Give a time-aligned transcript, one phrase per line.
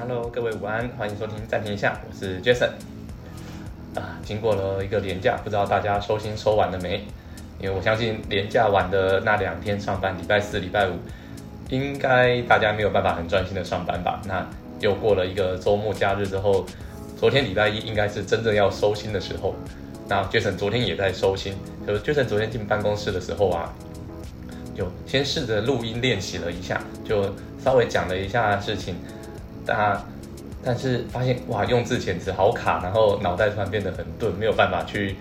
[0.00, 2.70] Hello，各位午安，欢迎收听暂停一下，我是 Jason。
[3.94, 7.04] 啊，经过了一个连假，不知道大家收心收完了没？
[7.60, 10.92] 因为我相信连假晚的那两天上班，礼拜四、礼拜五，
[11.68, 14.22] 应该大家没有办法很专心的上班吧？
[14.26, 14.46] 那
[14.80, 16.64] 又过了一个周末假日之后，
[17.18, 19.54] 昨天礼拜一应该是真正要收心的时候。
[20.08, 21.54] 那 Jason 昨天也在收心，
[21.86, 23.70] 就是 Jason 昨天进办公室的时候啊，
[24.74, 28.94] 就先试着录音练习了一下，就稍微讲了一下事情。
[29.64, 30.02] 但
[30.62, 35.16] 但是发现哇，用字简直好卡，然后脑袋突然变得很钝，没有办法去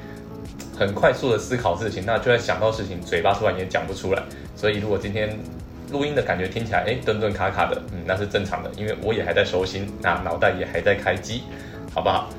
[0.78, 2.04] 很快速的思考事情。
[2.06, 4.22] 那就算想到事情，嘴巴突然也讲不出来。
[4.56, 5.38] 所以如果今天
[5.92, 11.44] 录音的感觉听起来哎顿顿卡卡的，嗯，那是正常的，因为我也还在收心，那脑袋也还在开机，
[11.94, 12.30] 好不好？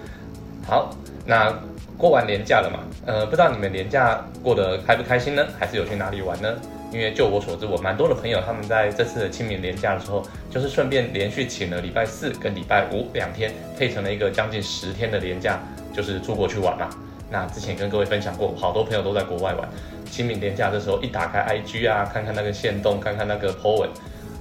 [0.66, 0.90] 好，
[1.24, 1.54] 那。
[2.00, 2.78] 过完年假了嘛？
[3.04, 5.46] 呃，不知道你们年假过得开不开心呢？
[5.58, 6.48] 还是有去哪里玩呢？
[6.92, 15.60] 因为就我所知，我蛮多的朋友他们在这次的清明年假的时候，就是顺便连续请了礼拜四跟礼拜五两天，配成了一个将近十天的年假，
[15.92, 16.90] 就是出国去玩嘛。
[17.30, 19.68] 那之前跟各位分享过，好多朋友都在国外玩。
[20.10, 23.88] 清明年假的时候，一打开 IG 啊，看看那个线动，看看那个 po 文，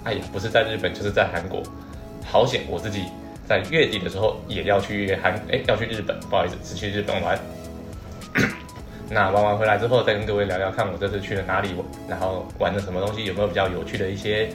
[0.04, 1.62] 哎呀，不是在日本就是在韩国，
[2.26, 3.04] 好险我自己。
[3.48, 7.36] 在月底的时候也要去韩，哎，要去日本，不好意思，只去日本玩。
[9.12, 11.70] 那玩完回来之后，再跟各位聊聊，看我这次去了哪里，
[12.08, 14.50] 然后玩了什么东西，有没有比较有趣的一些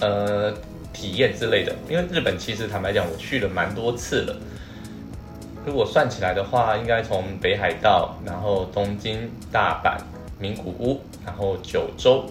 [0.00, 0.52] 呃
[0.92, 1.74] 体验之类的。
[1.88, 4.36] 因为日本其实坦白讲，我去了蛮多次了。
[5.66, 9.98] 如果算起来的话，应该从北海道，然后东京、大阪、
[10.38, 12.24] 名古屋，然后九州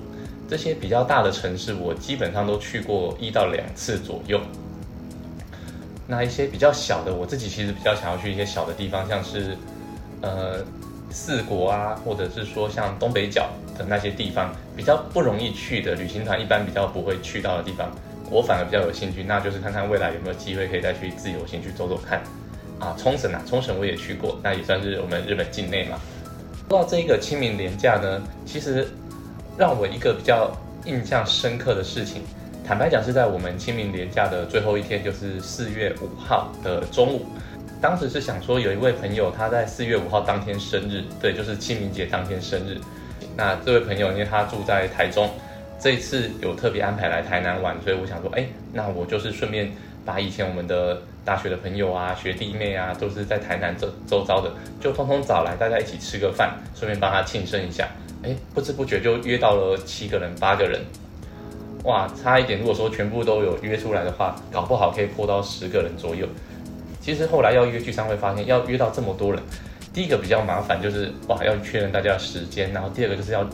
[0.49, 4.41] 这些比较大的城市，我基本上都去过一到两次左右。
[6.07, 9.55] 那一些比较小的，我自己其实比较想要去一些小的地方，像是，
[10.21, 10.55] 呃，
[11.09, 17.91] 四国啊，或者是说像东北角的那些地方，比较不容易去的旅行团一般比较不会去到的地方，
[18.29, 22.21] 我反而比较有兴趣，那就是看看未来有没有机会可以再去自由行去走走看。
[22.79, 25.99] 啊，冲绳啊，冲绳我也去过，那也算是我们日本境内嘛。
[26.69, 28.87] 说到这个清明年假呢，其实
[29.57, 30.49] 让我一个比较
[30.85, 32.21] 印象深刻的事情。
[32.65, 37.25] 坦白讲，是在我们清明年假的最后一天，就是四月五号的中午。
[37.81, 42.77] 当时是想说，有一位朋友他在四月五号当天生日，对，就是清明节当天生日。
[43.37, 45.29] 那这位朋友因为他住在台中，
[45.79, 49.71] 这次有特别安排来台南玩，所以我想说，哎，那我就是顺便
[50.05, 54.51] 把以前我们的大学的朋友啊、学弟妹啊，都是在台南周周遭的，
[54.81, 57.87] 就通通找来，大家一起吃个饭，顺便帮他庆生一下。
[58.23, 60.81] 哎，不知不觉就约到了七个人、八个人。
[61.85, 62.59] 哇，差一点！
[62.59, 66.27] 如果说全部都有约出来的话，搞不好可以破到十个人左右。
[67.01, 69.41] 其实后来要约聚餐会发现，要约到这么多人，
[69.93, 73.47] 第一个比较麻烦就是哇，要确认大家的时间，然后第二个就是要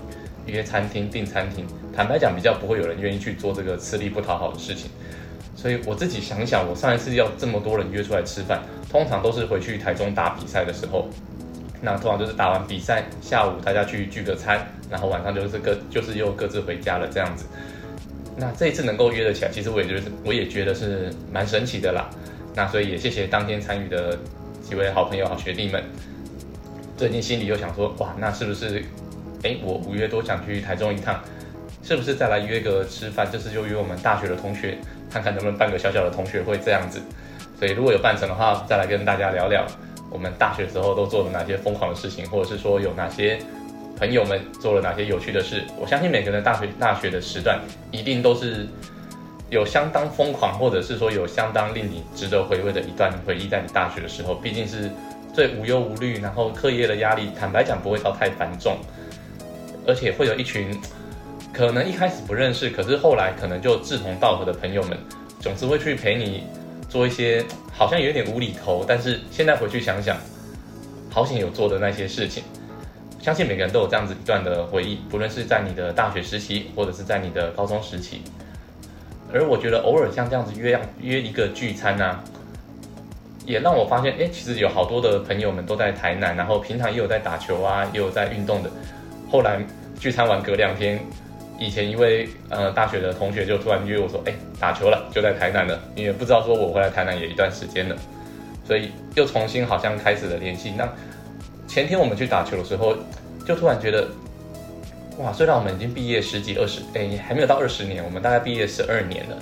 [0.45, 1.65] 约餐厅订餐厅。
[1.95, 4.89] 坦白讲，比较不会有人愿意去做这个吃力不讨好的事情。
[5.55, 8.61] 所以我自己想想，我上一次要这么多人约出来吃饭，
[8.91, 11.07] 通常都是回去台中打比赛的时候，
[11.81, 17.45] 那通常就是打完比赛下午大家去聚个餐，然后晚上就是各就是又各自回家了这样子。
[18.35, 22.09] 那这一次能够约得起来，其实我也觉得，我也觉得是蛮神奇的啦。
[22.55, 24.17] 那所以也谢谢当天参与的
[24.63, 25.83] 几位好朋友、好学弟们。
[26.95, 28.83] 最近心里又想说，哇，那是不是，
[29.43, 31.19] 哎，我五月多想去台中一趟，
[31.83, 33.29] 是不是再来约个吃饭？
[33.29, 34.77] 就是就约我们大学的同学，
[35.11, 37.01] 看看能不能办个小小的同学会这样子。
[37.59, 39.65] 所以如果有办成的话，再来跟大家聊聊
[40.09, 43.37] 我们大学时候都做了哪些疯狂的事情，或者是说有哪些。
[43.97, 45.63] 朋友们做了哪些有趣的事？
[45.79, 47.61] 我相信每个人大学大学的时段
[47.91, 48.67] 一定都是
[49.49, 53.47] 有相当疯狂，或者是说有相当令你值得回味的一段回忆。
[53.47, 54.91] 在你大学的时候，毕竟是
[55.33, 58.77] 最无忧无虑，然后课业的压力，坦白讲不会到太繁重，
[59.85, 60.75] 而且会有一群
[61.53, 64.97] 可能一开始不认识，可是后来可能就志同道合的朋友们，
[65.39, 66.43] 总是会去陪你
[66.89, 70.17] 做一些好像有点无厘头，但是现在回去想想，
[71.11, 72.43] 好险有做的那些事情。
[73.21, 78.21] 相信每个人都有这样子一段的回忆，不论是在你的大学时期，或者是在你的高中时期。
[79.35, 82.17] 而我觉得偶尔像这样子约约一个聚餐呢，
[83.45, 88.71] 也让我发现，哎，其实有好多的朋友们都在台南，然后平常也有在打球啊，也有在运动的。
[89.29, 89.59] 后来
[89.99, 90.97] 聚餐完隔两天，
[91.59, 95.77] 以前一位呃大学的同学就突然约我说，哎，打球了，就在台南了。
[95.95, 97.95] 因为不知道说我回来台南也一段时间了，
[98.65, 100.71] 所以又重新好像开始了联系。
[100.77, 100.87] 那。
[101.67, 102.95] 前天我们去打球的时候，
[103.45, 104.07] 就突然觉得，
[105.17, 105.31] 哇！
[105.31, 109.37] 虽然我们已经毕业十几二十，哎，还没有到二十年，我们大概毕业十二年了，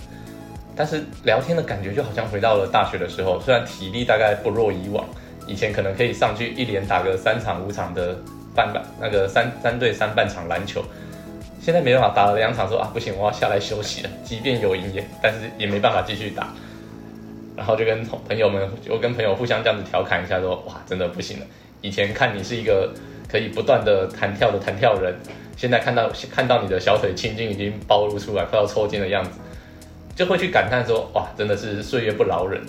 [0.76, 3.40] 但是聊天的感觉就好像回到了大学的时候。
[3.42, 5.04] 虽然体力大概不若以往，
[5.48, 8.16] 以前可能可以上去一连打个三场五场的
[8.56, 10.84] 半半那个三三对三半场篮球，
[11.60, 14.10] 现在没办法打了两场说啊不行，我要下来休息了。
[14.24, 16.54] 即便有赢也，但是也没办法继续打。
[17.56, 21.46] 然后就跟朋友们，就跟朋友互相这样子调侃一下，说哇，真的不行了。
[21.82, 22.92] 以前看你是一个
[23.28, 25.16] 可以不断的弹跳的弹跳人，
[25.56, 29.40] 现在看到看到你的小腿青筋已经暴露出来，快要抽筋的样子，
[30.16, 32.62] 就会去感叹说哇，真的是岁月不饶人。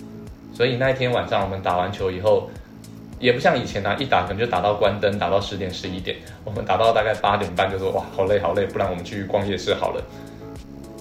[0.52, 2.48] 所以那一天晚上我们打完球以后，
[3.18, 10.02] 也不像以前啊，一打可能就打到关灯，打到十点十一点，我们打到大概八点半就说哇，好累好累，不然我们去逛夜市好了。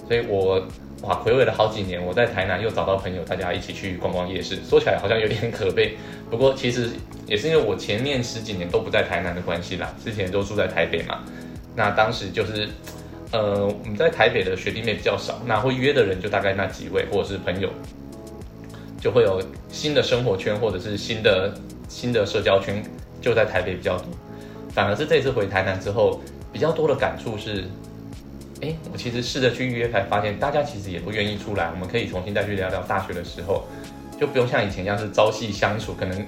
[0.08, 0.62] 所以我。
[1.02, 4.56] 哇，回味了好几年，我在台南又找到朋友，大家一起去逛逛夜市。
[4.66, 5.98] 说起来好像有点可悲，
[6.30, 6.88] 不过其实
[7.26, 11.20] 也是因为我前面十几年都不在台南的关系啦，之前都住在台北嘛。
[11.74, 12.68] 那当时就是，
[13.32, 17.68] 呃，我们在台北的学弟妹比较少，那会约的人就大概那几位，或者是朋友，
[19.00, 21.52] 就会有新的生活圈或者是新的
[21.88, 22.82] 新的社交圈
[23.20, 24.06] 就在台北比较多。
[24.72, 26.20] 反而是这次回台南之后，
[26.52, 27.64] 比较多的感触是。
[28.62, 31.70] 哎，我其实试着去预约，才发现大家其实也不愿意出来。
[31.70, 33.64] 我们可以重新再去聊聊大学的时候，
[34.18, 36.26] 就不用像以前一样是朝夕相处，可能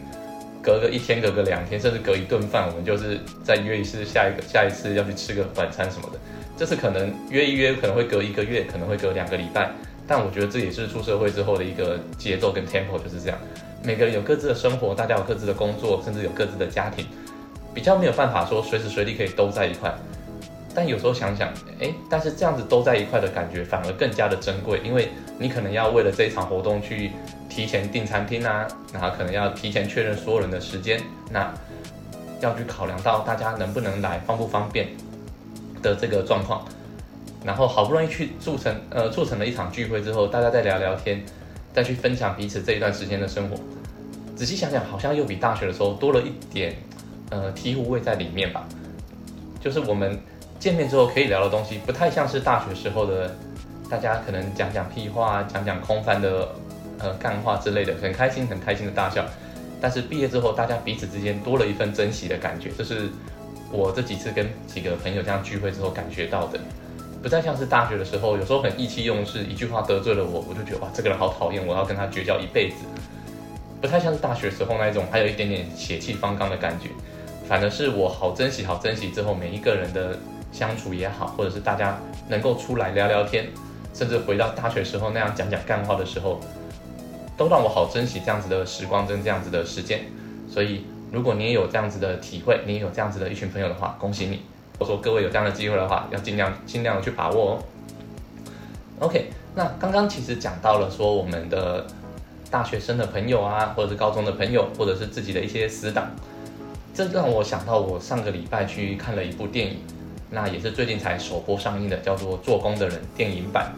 [0.67, 6.19] 隔个一天、隔个两天，甚至隔一顿饭，我们就是再约一次，下一个下一次要去吃个晚餐什么的。
[6.59, 9.71] 这次可能约一约，可能会隔一个月，可能会隔两个礼拜。
[10.09, 13.39] 但我觉得这也是出社会之后的一个节奏跟 tempo 就是这样。
[13.85, 17.07] 每个人有各自的生活，大家有各自的工作，甚至有各自的家庭，
[17.73, 19.95] 比较没有办法说随时随地可以都在一块。
[20.75, 21.49] 但有时候想想，
[21.81, 27.13] 哎，但是这样子都在一块的感觉反而更加的珍贵，因为你可能要为了这一场活动去
[27.57, 31.01] 提前订餐厅啊，然后可能要提前确认所有人的时间，
[31.31, 31.51] 那
[32.43, 34.89] 要去考量到大家能不能来，方不方便
[35.83, 36.67] 的这个状况，
[37.43, 41.25] 然后好不容易去促成呃促成了一场聚会之后，大家再聊聊天，
[41.73, 43.57] 再去分享彼此这一段时间的生活，
[44.37, 46.77] 仔细想想，好像又比大学的时候多了一点
[47.31, 48.69] 呃醍醐味在里面吧，
[49.59, 50.21] 就是我们。
[50.59, 53.37] 见面之后可以聊的东西不太像是大学时候的，
[53.91, 56.49] 大家可能讲讲屁话，讲讲空泛的
[56.99, 59.25] 呃干话之类的，很开心很开心的大笑。
[59.81, 63.09] 但是毕业之后，大家彼此之间多了一份珍惜的感觉，这是
[63.71, 66.59] 我这几次跟几个朋友这样聚会之后感觉到的，
[67.23, 72.77] 不再像是大学的时候，有时候很意气用事，一句话得罪了我，我就觉得哇这个人好讨厌，我要跟他绝交一辈子。
[73.81, 76.89] 不太像是大学时候那一种，还有一点点血气方刚的感觉，
[77.49, 80.19] 反而是我好珍惜好珍惜之后每一个人的。
[80.53, 83.47] 相处也好，或者是大家能够出来聊聊天，
[83.93, 86.41] 甚至回到大学时候那样讲讲干话的时候，
[87.37, 90.01] 都让我好珍惜这样子的时光跟这样子的时间。
[90.51, 94.41] 所以，如果你也有这样子的体会，你也有这样子的一群朋友的话，恭喜你！
[94.79, 97.59] 我说各位有这样的机会的话，要尽量尽量去把握哦。
[99.01, 101.87] OK，那刚刚其实讲到了说我们的
[102.51, 106.11] 大学生的朋友啊，或者是高中的朋友，或者是自己的一些死党，
[106.95, 109.79] 这让我想到我上个礼拜去看了一部电影。
[110.31, 113.73] 那也是最近才首播上映的，叫做《做工的人》电影版。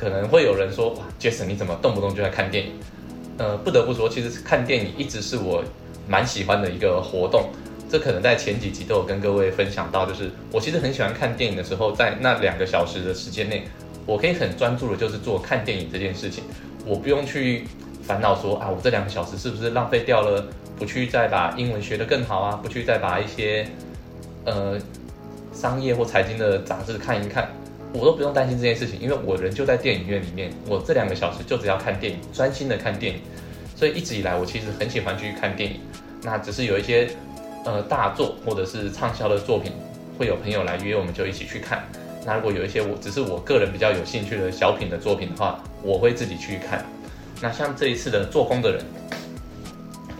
[0.00, 2.72] 可能会有人说：“哇，Jason，你怎么动不动就在看电影？”
[3.36, 5.62] 呃，不得不说，其实看电影一直是我
[6.08, 7.50] 蛮喜欢的一个活动。
[7.90, 13.64] 这可能在前几集都有跟各位分享到，就是我其实很喜欢看电影的时候，在那两个小时的时间内，
[14.06, 16.44] 我可以很专注的，就是做看电影这件事情。
[16.86, 17.66] 我不用去
[18.02, 20.46] 烦恼说啊，我这两个小时是不是浪费掉了？
[20.78, 22.56] 不去再把英文学得更好啊？
[22.62, 23.68] 不去再把一些。
[24.46, 24.78] 呃，
[25.52, 27.50] 商业或财经的杂志看一看，
[27.92, 33.20] 我都不用担心这件事情，因为我人就在电影院里面，我这两个小时就只要看电影，专心的看电影。
[33.76, 35.80] 所以一直以来，我其实很喜欢去看电影。
[36.22, 37.08] 那只是有一些
[37.64, 39.72] 呃大作或者是畅销的作品，
[40.18, 41.82] 会有朋友来约，我们就一起去看。
[42.24, 46.84] 那如果有一些我只是我个人比较有兴趣的小品的作品的话，我会自己去看。
[47.40, 48.80] 那像这一次的《做工的人》，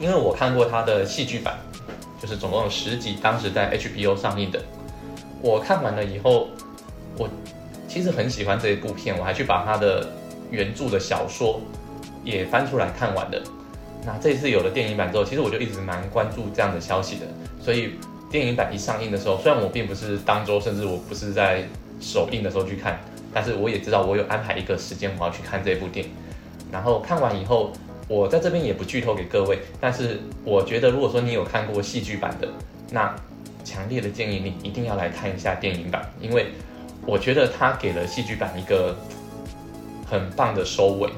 [0.02, 1.58] 因为我看过他的戏剧版。
[2.20, 4.60] 就是总共有十集，当时在 HBO 上映的。
[5.40, 6.48] 我看完了以后，
[7.16, 7.26] 我
[7.90, 10.08] 其实很喜欢这一部片，我还去把它的
[10.48, 11.60] 原著的小说
[12.22, 13.42] 也翻出来看完的。
[14.06, 17.26] 那这次有了电影版之后，其实我就一直蛮关注这样的消息的。
[17.60, 17.94] 所以
[18.30, 21.64] 电影版一上映的时候，虽然我并不是当周，甚至我不是在
[22.00, 23.00] 首映的时候去看，
[23.34, 26.12] 但是我也知道我有安排一个时间我要去看这部电影。
[26.70, 27.72] 然后看完以后。
[28.08, 32.48] 我在这边也不剧透给各位，但是我觉得，如果说你有看过戏剧版的，
[32.90, 33.14] 那
[33.62, 36.46] 强烈的建议你一定要来看一下电影版，因为
[37.06, 38.96] 我觉得他给了戏剧版一个
[40.06, 41.10] 很棒的收尾。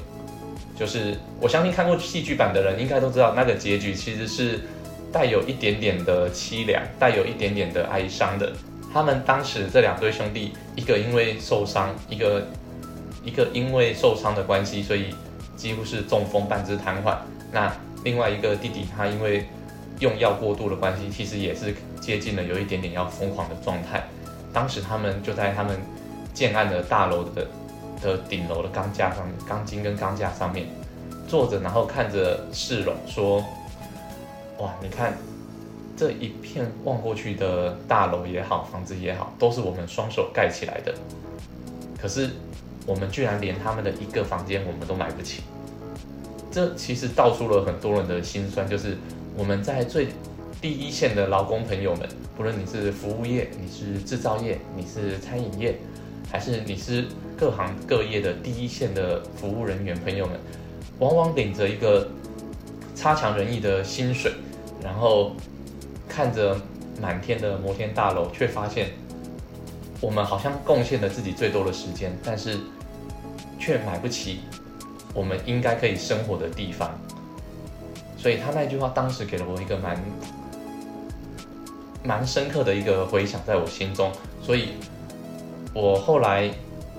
[0.76, 4.60] 就是我相信看过戏剧版的人应该都知道，那个结局其实是
[5.12, 8.52] 带有一点点的凄凉，带有一点点的哀伤的。
[8.92, 12.46] 他们当时这两对兄弟，一个因为受伤，一个
[13.24, 15.14] 一个因为受伤的关系，所以。
[15.54, 17.14] 几乎是中风，半肢瘫痪。
[17.52, 17.72] 那
[18.02, 19.46] 另外一个弟弟，他因为
[20.00, 24.02] 用药过度的关系，其实也是接近了有一点点要疯狂的状态。
[24.52, 25.78] 当时他们就在他们
[26.34, 27.46] 建案的大楼的
[28.02, 30.66] 的顶楼的钢架上面，钢筋跟钢架上面
[31.28, 33.44] 坐着，然后看着市容说
[34.58, 35.16] ：“哇，你看
[35.96, 40.92] 这一片望过去的大楼也好，房子也好，都是我们双手盖起来的。
[42.00, 42.30] 可是
[42.86, 45.42] 我们居然连他们的一个房间我们都买不起。
[46.50, 48.98] 这其实道出了很多人的心酸，就是
[49.36, 50.08] 我们在最
[50.62, 55.76] 第一线的劳工朋友们，不论你是服务业，你是制造业，你是餐饮业，
[56.30, 57.04] 还是你是
[57.36, 60.38] 各行各业的第一线的服务人员朋友们，
[61.00, 62.08] 往往领着一个
[62.94, 64.34] 差强人意的薪水，
[64.80, 65.32] 然后
[66.08, 66.56] 看着
[67.00, 68.90] 满天的摩天大楼，却发现
[70.00, 72.56] 我们好像贡献了自己最多的时间，但是
[73.58, 74.42] 却买不起
[75.12, 76.96] 我们应该可以生活的地方。
[78.16, 80.00] 所以他那句话当时给了我一个蛮。
[82.04, 84.10] 蛮深刻的一个回想在我心中，
[84.42, 84.70] 所以
[85.72, 86.50] 我后来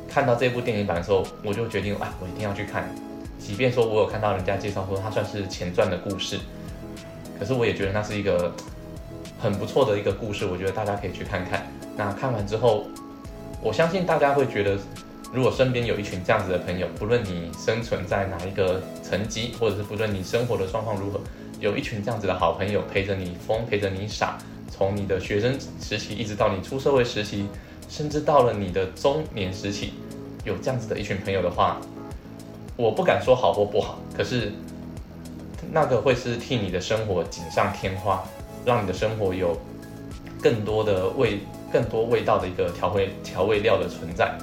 [0.08, 2.90] 看到这部电影版的时候，我就决定，哎，我一定要去看。
[3.38, 6.40] 即便说我有看到人家介绍说它算是前传的故事，
[7.38, 8.54] 可是我也觉得那是一个
[9.38, 11.68] 很不错的一个故事，我觉得大家可以去看看。
[11.98, 12.86] 那看完之后，
[13.62, 14.78] 我相信大家会觉得，
[15.34, 21.20] 如果身边有一群这样子的朋友，不论你生存在哪一个层级，或者是不论你生活的状况如何，
[21.60, 24.38] 有一群这样子的好朋友陪着你疯，陪着你傻。
[24.76, 27.46] 从你的学生时期一直到你出社会时期，
[27.88, 29.94] 甚至到了你的中年时期，
[30.44, 31.80] 有这样子的一群朋友的话，
[32.76, 34.52] 我不敢说好或不好，可是
[35.72, 38.24] 那个会是替你的生活锦上添花，
[38.66, 39.56] 让你的生活有
[40.42, 44.36] 更多的味、更多味道的一个调味调味料的存在。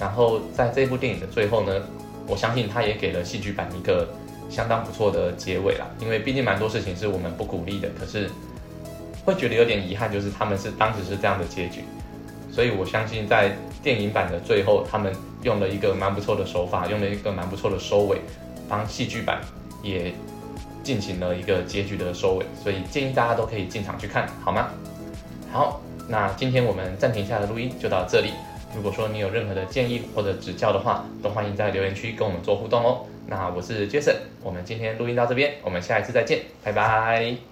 [0.00, 1.80] 然后在这部电影的最后呢，
[2.26, 4.08] 我相信他也给了戏剧版一个
[4.48, 8.28] 相当不错的结尾啦，因为毕竟蛮多事情是我们不鼓励的，可是。
[9.24, 11.84] 会觉得有点遗憾，就是他们是当时是这样的结局，
[12.50, 15.12] 所以我相信在电影版的最后，他们
[15.42, 18.18] 用了一个蛮不错的手法，用了一个蛮不错的收尾，
[18.68, 19.40] 帮戏剧版
[19.82, 20.12] 也
[20.82, 24.70] 进行了一个结局的收尾，所以建议大家都可以进场去看，好吗？
[25.52, 28.30] 好，那今天我们暂停下的录音就到这里。
[28.74, 33.04] 如果说你有任何的建议或者指教的话，都欢迎在留言区跟我们做互动哦。
[33.26, 37.49] 那我是 Jason，我们今天录音到这边，我们下一次再见，拜拜。